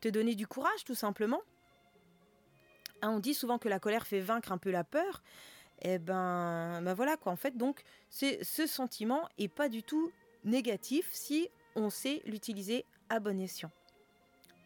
te 0.00 0.08
donner 0.08 0.34
du 0.34 0.46
courage 0.46 0.84
tout 0.84 0.94
simplement. 0.94 1.40
Hein, 3.02 3.10
on 3.10 3.18
dit 3.18 3.34
souvent 3.34 3.58
que 3.58 3.68
la 3.68 3.78
colère 3.78 4.06
fait 4.06 4.20
vaincre 4.20 4.52
un 4.52 4.58
peu 4.58 4.70
la 4.70 4.84
peur. 4.84 5.22
Et 5.84 5.98
ben, 5.98 6.80
ben 6.82 6.94
voilà 6.94 7.16
quoi. 7.16 7.32
En 7.32 7.36
fait, 7.36 7.56
donc, 7.56 7.82
c'est 8.08 8.42
ce 8.44 8.66
sentiment 8.66 9.28
est 9.38 9.48
pas 9.48 9.68
du 9.68 9.82
tout 9.82 10.12
négatif 10.44 11.08
si 11.12 11.48
on 11.74 11.90
sait 11.90 12.22
l'utiliser 12.24 12.84
à 13.08 13.18
bon 13.18 13.40
escient. 13.40 13.70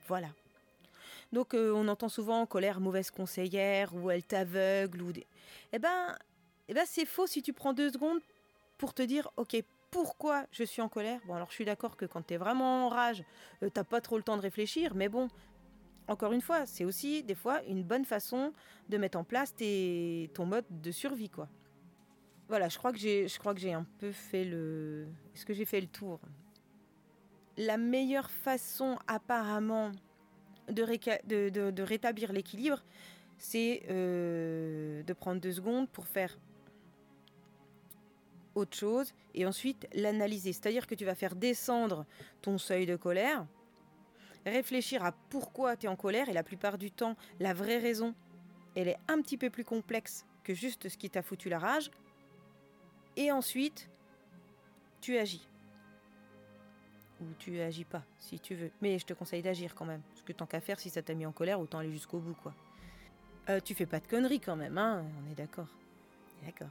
Voilà. 0.08 0.28
Donc 1.32 1.54
euh, 1.54 1.72
on 1.74 1.88
entend 1.88 2.08
souvent 2.08 2.46
colère 2.46 2.80
mauvaise 2.80 3.10
conseillère 3.10 3.94
ou 3.94 4.10
elle 4.10 4.22
t'aveugle 4.22 5.02
ou 5.02 5.12
des... 5.12 5.26
Eh 5.72 5.78
ben, 5.78 6.16
eh 6.68 6.74
ben 6.74 6.84
c'est 6.86 7.04
faux 7.04 7.26
si 7.26 7.42
tu 7.42 7.52
prends 7.52 7.72
deux 7.72 7.90
secondes 7.90 8.20
pour 8.78 8.94
te 8.94 9.02
dire 9.02 9.30
ok 9.36 9.56
pourquoi 9.90 10.46
je 10.52 10.64
suis 10.64 10.82
en 10.82 10.88
colère? 10.88 11.20
Bon 11.26 11.34
alors 11.34 11.48
je 11.48 11.54
suis 11.54 11.64
d'accord 11.64 11.96
que 11.96 12.04
quand 12.04 12.26
tu 12.26 12.34
es 12.34 12.36
vraiment 12.36 12.86
en 12.86 12.88
rage, 12.88 13.24
euh, 13.62 13.70
t'as 13.70 13.84
pas 13.84 14.00
trop 14.00 14.16
le 14.16 14.22
temps 14.22 14.36
de 14.36 14.42
réfléchir, 14.42 14.94
mais 14.94 15.08
bon, 15.08 15.28
encore 16.08 16.32
une 16.32 16.40
fois, 16.40 16.66
c'est 16.66 16.84
aussi 16.84 17.22
des 17.22 17.34
fois 17.34 17.62
une 17.64 17.82
bonne 17.82 18.04
façon 18.04 18.52
de 18.88 18.96
mettre 18.98 19.18
en 19.18 19.24
place 19.24 19.54
tes, 19.54 20.30
ton 20.34 20.46
mode 20.46 20.66
de 20.70 20.90
survie 20.92 21.30
quoi. 21.30 21.48
Voilà, 22.48 22.68
je 22.68 22.78
crois 22.78 22.92
que 22.92 22.98
j'ai, 22.98 23.26
je 23.26 23.38
crois 23.38 23.54
que 23.54 23.60
j'ai 23.60 23.72
un 23.72 23.84
peu 23.98 24.12
fait 24.12 24.44
le, 24.44 25.08
est-ce 25.34 25.44
que 25.44 25.52
j'ai 25.52 25.64
fait 25.64 25.80
le 25.80 25.88
tour? 25.88 26.20
La 27.56 27.76
meilleure 27.78 28.30
façon 28.30 28.98
apparemment 29.06 29.92
de, 30.68 31.82
rétablir 31.82 32.32
l'équilibre, 32.32 32.82
c'est 33.38 33.82
euh, 33.88 35.02
de 35.02 35.12
prendre 35.12 35.40
deux 35.40 35.52
secondes 35.52 35.88
pour 35.88 36.06
faire 36.06 36.38
autre 38.54 38.76
chose 38.76 39.12
et 39.34 39.46
ensuite 39.46 39.86
l'analyser. 39.94 40.52
C'est-à-dire 40.52 40.86
que 40.86 40.94
tu 40.94 41.04
vas 41.04 41.14
faire 41.14 41.34
descendre 41.34 42.06
ton 42.42 42.58
seuil 42.58 42.86
de 42.86 42.96
colère, 42.96 43.46
réfléchir 44.44 45.04
à 45.04 45.12
pourquoi 45.12 45.76
tu 45.76 45.86
es 45.86 45.88
en 45.88 45.96
colère 45.96 46.28
et 46.28 46.32
la 46.32 46.42
plupart 46.42 46.78
du 46.78 46.90
temps, 46.90 47.16
la 47.40 47.54
vraie 47.54 47.78
raison, 47.78 48.14
elle 48.74 48.88
est 48.88 48.98
un 49.08 49.20
petit 49.20 49.36
peu 49.36 49.50
plus 49.50 49.64
complexe 49.64 50.26
que 50.44 50.54
juste 50.54 50.88
ce 50.88 50.96
qui 50.96 51.10
t'a 51.10 51.22
foutu 51.22 51.48
la 51.48 51.58
rage. 51.58 51.90
Et 53.16 53.32
ensuite, 53.32 53.88
tu 55.00 55.16
agis. 55.16 55.48
Ou 57.20 57.24
tu 57.38 57.60
agis 57.60 57.84
pas, 57.84 58.02
si 58.20 58.38
tu 58.38 58.54
veux. 58.54 58.70
Mais 58.82 58.98
je 58.98 59.06
te 59.06 59.14
conseille 59.14 59.42
d'agir 59.42 59.74
quand 59.74 59.86
même. 59.86 60.02
Parce 60.12 60.22
que 60.22 60.32
tant 60.32 60.46
qu'à 60.46 60.60
faire, 60.60 60.78
si 60.78 60.90
ça 60.90 61.02
t'a 61.02 61.14
mis 61.14 61.26
en 61.26 61.32
colère, 61.32 61.60
autant 61.60 61.78
aller 61.78 61.92
jusqu'au 61.92 62.18
bout, 62.18 62.36
quoi. 62.42 62.54
Euh, 63.48 63.60
tu 63.60 63.74
fais 63.74 63.86
pas 63.86 64.00
de 64.00 64.06
conneries 64.06 64.40
quand 64.40 64.56
même, 64.56 64.76
hein 64.76 65.04
On 65.24 65.30
est 65.30 65.34
d'accord. 65.34 65.68
D'accord. 66.44 66.68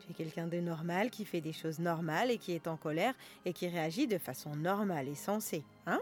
Tu 0.00 0.10
es 0.10 0.14
quelqu'un 0.14 0.46
de 0.46 0.58
normal 0.58 1.10
qui 1.10 1.24
fait 1.24 1.40
des 1.40 1.52
choses 1.52 1.78
normales 1.78 2.30
et 2.30 2.38
qui 2.38 2.52
est 2.52 2.66
en 2.66 2.76
colère 2.76 3.14
et 3.44 3.52
qui 3.52 3.68
réagit 3.68 4.06
de 4.06 4.18
façon 4.18 4.54
normale 4.56 5.08
et 5.08 5.14
sensée, 5.14 5.62
hein? 5.86 6.00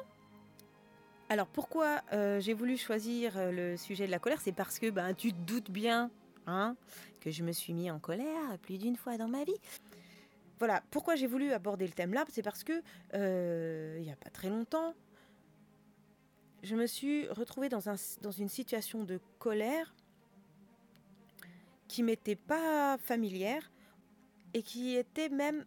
Alors 1.30 1.47
pourquoi 1.47 2.00
euh, 2.14 2.40
j'ai 2.40 2.54
voulu 2.54 2.78
choisir 2.78 3.37
euh, 3.37 3.52
le 3.52 3.76
sujet 3.76 4.06
de 4.06 4.11
la 4.11 4.18
colère? 4.18 4.40
C'est 4.40 4.52
parce 4.52 4.78
que 4.78 4.88
ben, 4.88 5.12
tu 5.12 5.32
te 5.32 5.38
doutes 5.38 5.70
bien 5.70 6.11
hein, 6.47 6.75
que 7.20 7.30
je 7.30 7.42
me 7.42 7.52
suis 7.52 7.75
mis 7.75 7.90
en 7.90 7.99
colère 7.99 8.58
plus 8.62 8.78
d'une 8.78 8.97
fois 8.97 9.18
dans 9.18 9.28
ma 9.28 9.44
vie. 9.44 9.61
Voilà, 10.59 10.83
pourquoi 10.91 11.15
j'ai 11.15 11.27
voulu 11.27 11.53
aborder 11.53 11.87
le 11.87 11.93
thème 11.93 12.12
là 12.12 12.25
C'est 12.29 12.43
parce 12.43 12.65
que 12.65 12.83
euh, 13.15 13.97
il 13.99 14.03
n'y 14.03 14.11
a 14.11 14.17
pas 14.17 14.31
très 14.31 14.49
longtemps, 14.49 14.95
je 16.62 16.75
me 16.75 16.87
suis 16.87 17.29
retrouvée 17.29 17.69
dans, 17.69 17.88
un, 17.88 17.95
dans 18.23 18.31
une 18.31 18.49
situation 18.49 19.05
de 19.05 19.21
colère 19.38 19.95
qui 21.87 22.03
m'était 22.03 22.37
pas 22.37 22.99
familière 22.99 23.71
et 24.55 24.62
qui 24.62 24.97
était 24.97 25.29
même 25.29 25.65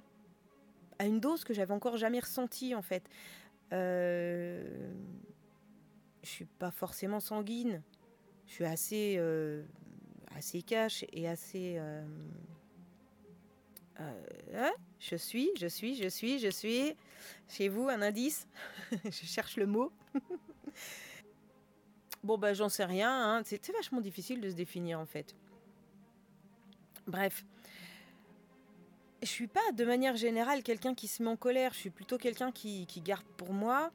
à 0.99 1.05
une 1.05 1.19
dose 1.19 1.43
que 1.43 1.53
j'avais 1.53 1.73
encore 1.73 1.97
jamais 1.97 2.19
ressentie 2.19 2.75
en 2.75 2.81
fait. 2.81 3.03
Euh, 3.73 4.93
je 6.23 6.29
suis 6.29 6.45
pas 6.45 6.71
forcément 6.71 7.19
sanguine, 7.19 7.81
je 8.45 8.53
suis 8.53 8.65
assez 8.65 9.15
euh, 9.17 9.63
assez 10.35 10.61
cash 10.61 11.05
et 11.13 11.27
assez 11.27 11.79
euh, 14.01 14.23
hein 14.55 14.71
je 14.99 15.15
suis, 15.15 15.49
je 15.59 15.67
suis, 15.67 15.95
je 15.95 16.07
suis, 16.07 16.39
je 16.39 16.49
suis. 16.49 16.95
Chez 17.49 17.69
vous, 17.69 17.89
un 17.89 18.01
indice 18.01 18.47
Je 19.05 19.25
cherche 19.25 19.57
le 19.57 19.65
mot. 19.65 19.91
bon, 22.23 22.37
bah, 22.37 22.53
j'en 22.53 22.69
sais 22.69 22.85
rien. 22.85 23.11
hein. 23.11 23.41
C'est 23.45 23.71
vachement 23.71 24.01
difficile 24.01 24.41
de 24.41 24.49
se 24.49 24.55
définir, 24.55 24.99
en 24.99 25.05
fait. 25.05 25.35
Bref. 27.07 27.43
Je 29.21 29.27
suis 29.27 29.47
pas, 29.47 29.71
de 29.73 29.85
manière 29.85 30.15
générale, 30.15 30.63
quelqu'un 30.63 30.95
qui 30.95 31.07
se 31.07 31.21
met 31.21 31.29
en 31.29 31.37
colère. 31.37 31.73
Je 31.73 31.79
suis 31.79 31.89
plutôt 31.91 32.17
quelqu'un 32.17 32.51
qui, 32.51 32.87
qui 32.87 33.01
garde 33.01 33.25
pour 33.37 33.53
moi. 33.53 33.91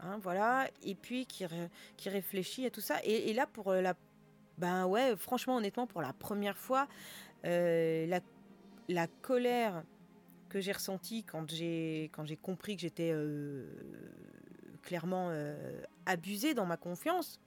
Hein, 0.00 0.18
voilà. 0.20 0.68
Et 0.82 0.96
puis 0.96 1.26
qui, 1.26 1.46
ré- 1.46 1.70
qui 1.96 2.08
réfléchit 2.08 2.66
à 2.66 2.70
tout 2.70 2.80
ça. 2.80 2.98
Et, 3.04 3.32
là, 3.34 3.46
pour 3.46 3.72
la. 3.72 3.94
Ben 4.58 4.86
ouais, 4.86 5.16
franchement, 5.16 5.56
honnêtement, 5.56 5.86
pour 5.86 6.02
la 6.02 6.12
première 6.12 6.58
fois, 6.58 6.86
euh, 7.46 8.06
la 8.06 8.20
la 8.92 9.06
colère 9.06 9.82
que 10.48 10.60
j'ai 10.60 10.72
ressentie 10.72 11.24
quand 11.24 11.50
j'ai 11.50 12.10
quand 12.12 12.26
j'ai 12.26 12.36
compris 12.36 12.76
que 12.76 12.82
j'étais 12.82 13.10
euh, 13.12 13.66
clairement 14.82 15.28
euh, 15.30 15.80
abusée 16.06 16.54
dans 16.54 16.66
ma 16.66 16.76
confiance. 16.76 17.40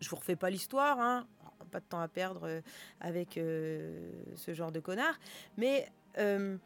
Je 0.00 0.08
vous 0.08 0.16
refais 0.16 0.36
pas 0.36 0.50
l'histoire, 0.50 1.00
hein. 1.00 1.26
pas 1.70 1.80
de 1.80 1.84
temps 1.84 2.00
à 2.00 2.08
perdre 2.08 2.44
euh, 2.44 2.60
avec 3.00 3.36
euh, 3.36 4.12
ce 4.36 4.54
genre 4.54 4.72
de 4.72 4.80
connard, 4.80 5.18
mais 5.56 5.90
je 6.16 6.58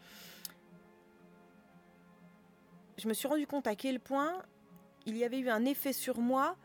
me 3.06 3.12
suis 3.12 3.28
rendu 3.28 3.46
compte 3.46 3.66
à 3.66 3.74
quel 3.74 4.00
point 4.00 4.42
il 5.04 5.16
y 5.16 5.24
avait 5.24 5.38
eu 5.38 5.50
un 5.50 5.64
effet 5.64 5.92
sur 5.92 6.18
moi 6.18 6.56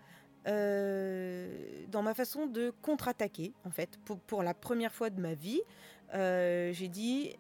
dans 0.46 2.02
ma 2.02 2.14
façon 2.16 2.48
de 2.48 2.72
contre-attaquer, 2.82 3.54
en 3.66 3.70
fait, 3.70 4.00
pour, 4.06 4.20
pour 4.20 4.42
la 4.42 4.56
première 4.56 4.94
fois 4.94 5.12
de 5.12 5.22
ma 5.22 5.36
vie. 5.36 5.62
Euh, 6.14 6.72
j'ai 6.74 6.88
dit 6.88 7.36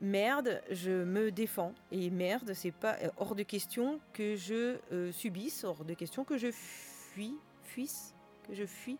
merde, 0.00 0.62
je 0.70 0.90
me 0.90 1.30
défends. 1.30 1.72
Et 1.90 2.10
merde, 2.10 2.52
c'est 2.54 2.72
pas 2.72 2.96
euh, 3.02 3.10
hors 3.16 3.34
de 3.34 3.42
question 3.42 4.00
que 4.12 4.36
je 4.36 4.76
euh, 4.92 5.12
subisse, 5.12 5.64
hors 5.64 5.84
de 5.84 5.94
question 5.94 6.24
que 6.24 6.38
je 6.38 6.50
fuis, 6.50 7.36
fuisse, 7.62 8.14
que 8.46 8.54
je 8.54 8.66
fuis, 8.66 8.98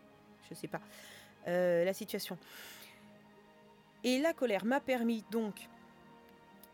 je 0.49 0.55
sais 0.55 0.67
pas, 0.67 0.81
la 1.45 1.93
situation. 1.93 2.37
Et 4.03 4.19
la 4.19 4.33
colère 4.33 4.65
m'a 4.65 4.79
permis 4.79 5.23
donc 5.31 5.67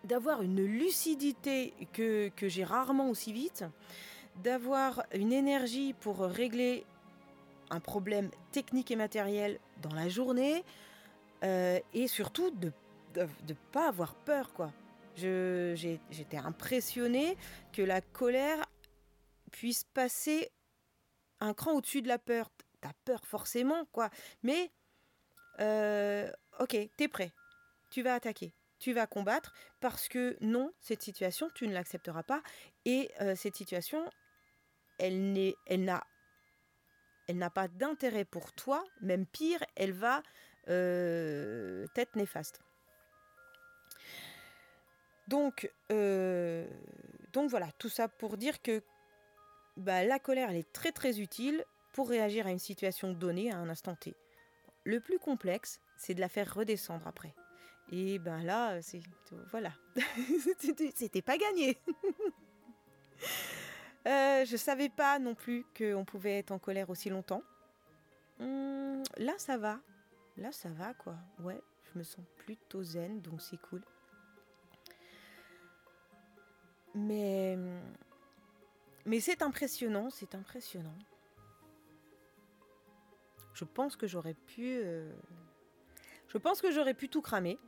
d'avoir 0.06 0.42
une 0.42 0.64
lucidité 0.64 1.74
que, 1.94 2.30
que 2.30 2.48
j'ai 2.48 2.64
rarement 2.64 3.10
aussi 3.10 3.34
vite, 3.34 3.66
d'avoir 4.44 5.04
une 5.14 5.34
énergie 5.34 5.94
pour 5.94 6.20
régler 6.20 6.86
un 7.70 7.80
problème 7.80 8.30
technique 8.52 8.92
et 8.92 8.96
matériel 8.96 9.60
dans 9.82 9.94
la 9.94 10.10
journée, 10.10 10.64
euh, 11.44 11.80
et 11.94 12.08
surtout 12.08 12.52
de 12.52 12.72
ne 13.16 13.54
pas 13.72 13.88
avoir 13.88 14.16
peur, 14.16 14.54
quoi. 14.54 14.72
J'étais 15.16 16.38
impressionnée 16.38 17.38
que 17.74 17.82
la 17.82 18.02
colère 18.02 18.66
puisse 19.52 19.84
passer 19.84 20.50
un 21.40 21.54
cran 21.54 21.74
au-dessus 21.74 22.02
de 22.02 22.08
la 22.08 22.20
peur. 22.20 22.50
T'as 22.80 22.94
peur 23.06 23.26
forcément, 23.26 23.86
quoi. 23.92 24.10
Mais, 24.44 24.72
euh, 25.60 26.32
ok, 26.60 26.78
t'es 26.98 27.08
prêt. 27.08 27.32
Tu 27.92 28.02
vas 28.02 28.16
attaquer. 28.16 28.54
Tu 28.80 28.94
vas 28.94 29.06
combattre 29.06 29.54
parce 29.80 30.08
que 30.08 30.38
non, 30.42 30.74
cette 30.80 31.04
situation, 31.04 31.50
tu 31.54 31.68
ne 31.68 31.74
l'accepteras 31.74 32.24
pas. 32.24 32.42
Et 32.86 33.12
euh, 33.22 33.36
cette 33.36 33.56
situation, 33.56 34.10
elle 34.98 35.34
n'est- 35.34 35.56
elle 35.68 35.84
n'a 35.84 36.04
elle 37.28 37.38
n'a 37.38 37.50
pas 37.50 37.68
d'intérêt 37.70 38.26
pour 38.26 38.52
toi, 38.52 38.84
même 39.00 39.26
pire, 39.26 39.64
elle 39.76 39.94
va 39.94 40.22
euh, 40.70 41.86
tête 41.94 42.16
néfaste. 42.16 42.62
Donc, 45.28 45.72
euh, 45.92 46.68
donc 47.32 47.50
voilà, 47.50 47.70
tout 47.78 47.90
ça 47.90 48.08
pour 48.08 48.38
dire 48.38 48.62
que 48.62 48.82
bah, 49.78 50.04
la 50.04 50.20
colère, 50.20 50.50
elle 50.50 50.58
est 50.58 50.74
très 50.74 50.92
très 50.92 51.20
utile 51.20 51.64
pour 51.94 52.10
réagir 52.10 52.48
à 52.48 52.52
une 52.52 52.60
situation 52.60 53.14
donnée 53.14 53.52
à 53.52 53.58
un 53.58 53.70
instant 53.70 53.96
T. 53.96 54.16
Le 54.84 55.00
plus 55.00 55.20
complexe, 55.20 55.80
c'est 55.98 56.14
de 56.14 56.20
la 56.20 56.30
faire 56.30 56.54
redescendre 56.54 57.08
après. 57.08 57.34
Et 57.92 58.20
ben 58.20 58.44
là, 58.44 58.82
c'est 58.82 59.02
voilà, 59.52 59.72
c'était 60.96 61.22
pas 61.22 61.38
gagné. 61.38 61.78
euh, 64.08 64.46
je 64.46 64.58
savais 64.58 64.90
pas 64.90 65.20
non 65.20 65.36
plus 65.36 65.66
qu'on 65.78 66.06
pouvait 66.06 66.40
être 66.40 66.52
en 66.52 66.60
colère 66.60 66.90
aussi 66.90 67.10
longtemps. 67.10 67.44
Hum, 68.40 69.04
là, 69.18 69.34
ça 69.38 69.58
va. 69.58 69.80
Là, 70.38 70.52
ça 70.52 70.70
va 70.70 70.94
quoi. 70.94 71.16
Ouais, 71.40 71.62
je 71.84 72.00
me 72.00 72.04
sens 72.04 72.26
plutôt 72.38 72.84
zen, 72.84 73.22
donc 73.22 73.42
c'est 73.42 73.58
cool. 73.62 73.82
Mais 76.94 77.58
mais 79.06 79.20
c'est 79.20 79.42
impressionnant, 79.42 80.10
c'est 80.10 80.36
impressionnant. 80.36 80.98
Je 83.54 83.66
pense 83.66 83.96
que 83.96 84.08
j'aurais 84.08 84.34
pu. 84.34 84.64
euh, 84.84 85.12
Je 86.28 86.38
pense 86.38 86.62
que 86.62 86.72
j'aurais 86.72 86.94
pu 86.94 87.10
tout 87.10 87.22
cramer. 87.22 87.60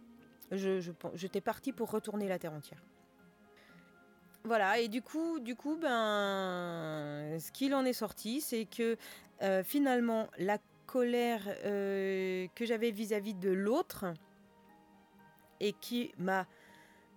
Je, 0.52 0.80
je, 0.80 0.92
j'étais 1.16 1.42
partie 1.42 1.72
pour 1.74 1.90
retourner 1.92 2.28
la 2.28 2.38
terre 2.40 2.54
entière. 2.54 2.84
Voilà, 4.46 4.80
et 4.80 4.90
du 4.90 5.02
coup, 5.02 5.40
du 5.40 5.56
coup, 5.56 5.78
ben, 5.78 7.40
ce 7.40 7.52
qu'il 7.52 7.74
en 7.74 7.86
est 7.86 7.94
sorti, 7.94 8.42
c'est 8.42 8.66
que 8.66 8.98
euh, 9.42 9.64
finalement, 9.64 10.28
la 10.38 10.58
euh, 11.00 12.48
que 12.56 12.66
j'avais 12.66 12.92
vis-à-vis 12.92 13.34
de 13.34 13.50
l'autre 13.52 14.06
et 15.60 15.74
qui 15.74 16.12
m'a 16.18 16.46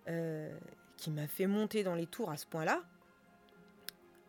euh, 0.09 0.56
qui 0.97 1.11
m'a 1.11 1.26
fait 1.26 1.47
monter 1.47 1.83
dans 1.83 1.95
les 1.95 2.06
tours 2.06 2.30
à 2.30 2.37
ce 2.37 2.47
point-là, 2.47 2.83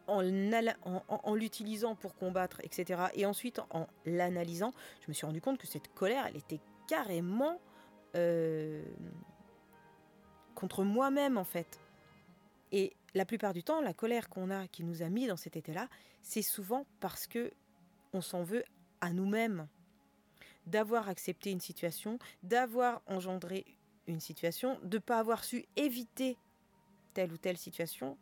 en- 0.08 1.02
en 1.08 1.36
l'utilisant 1.36 1.96
pour 1.96 2.16
combattre, 2.16 2.60
etc., 2.64 3.04
et 3.14 3.26
ensuite 3.26 3.60
en 3.70 3.88
l'analysant, 4.06 4.74
je 5.02 5.06
me 5.10 5.14
suis 5.14 5.26
rendu 5.26 5.40
compte 5.42 5.58
que 5.60 5.68
cette 5.68 5.94
colère, 5.94 6.26
elle 6.28 6.38
était 6.38 6.60
carrément 6.88 7.60
euh, 8.16 8.84
contre 10.56 10.84
moi-même, 10.84 11.38
en 11.38 11.44
fait. 11.44 11.80
Et 12.72 12.94
la 13.14 13.26
plupart 13.26 13.54
du 13.54 13.64
temps, 13.64 13.80
la 13.82 13.94
colère 13.94 14.28
qu'on 14.30 14.50
a, 14.50 14.68
qui 14.68 14.84
nous 14.84 15.04
a 15.04 15.10
mis 15.10 15.28
dans 15.28 15.38
cet 15.38 15.56
état-là, 15.56 15.88
c'est 16.22 16.42
souvent 16.42 16.86
parce 17.00 17.28
que 17.28 17.52
on 18.14 18.22
s'en 18.22 18.44
veut 18.44 18.64
à 19.02 19.12
nous-mêmes 19.14 19.68
d'avoir 20.66 21.10
accepté 21.10 21.52
une 21.52 21.62
situation, 21.62 22.20
d'avoir 22.44 23.02
engendré 23.08 23.66
une 24.08 24.20
situation, 24.20 24.80
de 24.84 24.98
ne 24.98 25.02
pas 25.02 25.20
avoir 25.20 25.44
su 25.44 25.66
éviter 25.76 26.38
telle 27.14 27.32
ou 27.32 27.38
telle 27.38 27.58
situation, 27.58 28.18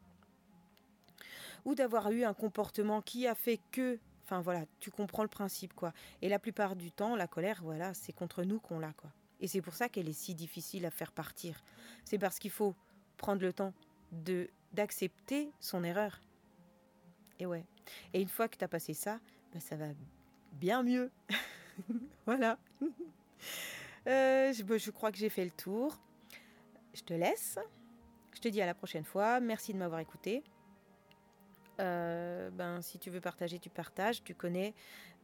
ou 1.66 1.76
d'avoir 1.76 2.12
eu 2.12 2.24
un 2.24 2.34
comportement 2.34 3.02
qui 3.02 3.28
a 3.28 3.36
fait 3.36 3.60
que, 3.72 4.00
enfin 4.24 4.42
voilà, 4.42 4.66
tu 4.80 4.92
comprends 4.92 5.24
le 5.24 5.30
principe 5.30 5.74
quoi. 5.74 5.92
Et 6.22 6.30
la 6.30 6.40
plupart 6.40 6.76
du 6.76 6.92
temps, 6.92 7.16
la 7.16 7.28
colère, 7.28 7.62
voilà, 7.64 7.94
c'est 7.94 8.14
contre 8.14 8.44
nous 8.44 8.60
qu'on 8.60 8.80
l'a 8.80 8.94
quoi. 8.94 9.12
Et 9.42 9.48
c'est 9.48 9.62
pour 9.62 9.74
ça 9.74 9.90
qu'elle 9.90 10.08
est 10.08 10.14
si 10.14 10.34
difficile 10.34 10.86
à 10.86 10.92
faire 10.92 11.12
partir. 11.12 11.62
C'est 12.06 12.20
parce 12.20 12.40
qu'il 12.40 12.52
faut 12.52 12.76
prendre 13.18 13.42
le 13.42 13.54
temps 13.54 13.74
de 14.12 14.50
d'accepter 14.74 15.52
son 15.60 15.84
erreur. 15.84 16.22
Et 17.40 17.46
ouais. 17.46 17.66
Et 18.14 18.22
une 18.22 18.28
fois 18.28 18.48
que 18.48 18.58
tu 18.58 18.66
as 18.66 18.68
passé 18.68 18.94
ça, 18.94 19.20
ben, 19.54 19.60
ça 19.62 19.76
va 19.76 19.88
bien 20.56 20.84
mieux. 20.84 21.12
voilà. 22.26 22.58
Euh, 24.08 24.54
je, 24.54 24.92
crois 24.92 25.12
que 25.12 25.18
j'ai 25.18 25.30
fait 25.30 25.44
le 25.44 25.50
tour. 25.50 26.00
Je 26.94 27.02
te 27.02 27.16
laisse. 27.16 27.58
Je 28.36 28.40
te 28.40 28.48
dis 28.48 28.62
à 28.62 28.68
la 28.68 28.76
prochaine 28.76 29.04
fois. 29.04 29.40
Merci 29.40 29.74
de 29.74 29.80
m'avoir 29.80 30.00
écouté. 30.00 30.44
Euh, 31.80 32.52
ben, 32.52 32.84
si 32.84 33.00
tu 33.00 33.10
veux 33.10 33.20
partager, 33.20 33.58
tu 33.58 33.72
partages. 33.72 34.24
Tu 34.24 34.36
connais. 34.36 34.76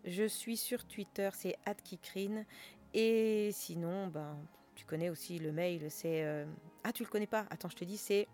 Je 0.03 0.23
suis 0.23 0.57
sur 0.57 0.88
Twitter, 0.88 1.29
c'est 1.33 1.57
@kikrine. 1.83 2.47
Et 2.95 3.51
sinon, 3.53 4.07
ben, 4.07 4.35
tu 4.73 4.85
connais 4.85 5.11
aussi 5.11 5.38
le 5.38 5.51
mail. 5.51 5.91
C'est 5.91 6.23
euh, 6.23 6.45
ah, 6.83 6.91
tu 6.91 7.03
le 7.03 7.09
connais 7.09 7.27
pas 7.27 7.45
Attends, 7.51 7.69
je 7.69 7.75
te 7.75 7.85
dis, 7.85 7.97
c'est 7.97 8.27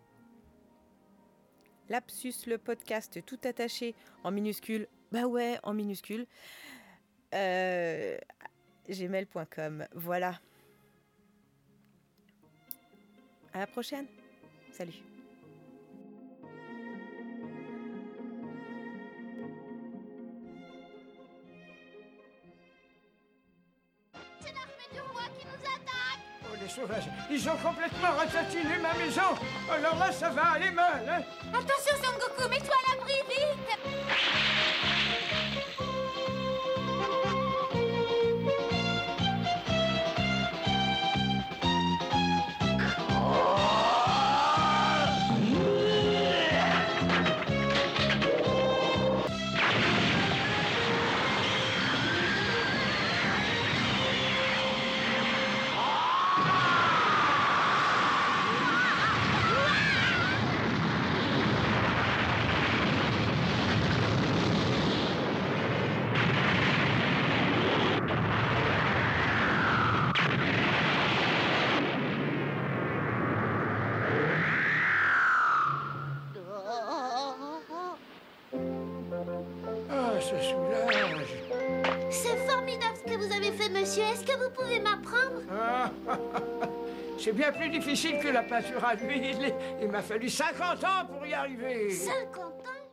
lapsus 1.90 2.34
le 2.48 2.58
podcast 2.58 3.24
tout 3.26 3.40
attaché 3.44 3.96
en 4.24 4.32
minuscule. 4.32 4.88
Bah 5.12 5.26
ouais, 5.26 5.60
en 5.64 5.74
minuscule. 5.74 6.26
Euh, 7.34 8.18
gmail.com. 8.90 9.86
Voilà. 9.94 10.40
À 13.54 13.60
la 13.60 13.68
prochaine. 13.68 14.06
Salut. 14.72 14.94
Oh, 26.50 26.56
les 26.62 26.70
sauvages, 26.70 27.10
ils 27.30 27.50
ont 27.50 27.58
complètement 27.58 28.12
ratatiné 28.18 28.78
ma 28.82 28.94
maison. 28.94 29.22
Alors 29.70 29.96
là, 29.98 30.12
ça 30.12 30.30
va 30.30 30.52
aller 30.52 30.72
mal, 30.72 31.04
hein. 31.10 31.24
Attention 31.54 31.96
Son 32.04 32.14
Goku, 32.20 32.50
mets-toi 32.50 32.76
à 32.76 32.96
l'abri, 32.96 33.14
vite 33.28 33.87
C'est 87.28 87.34
bien 87.34 87.52
plus 87.52 87.68
difficile 87.68 88.20
que 88.20 88.30
la 88.30 88.42
peinture 88.42 88.86
à 88.86 88.96
l'huile. 88.96 89.54
Il 89.82 89.90
m'a 89.90 90.02
fallu 90.02 90.30
50 90.30 90.82
ans 90.86 91.06
pour 91.12 91.28
y 91.28 91.34
arriver. 91.34 91.90
50 91.92 92.38
ans 92.38 92.87